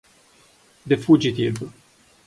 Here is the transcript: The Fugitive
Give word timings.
The 0.87 0.97
Fugitive 0.97 1.69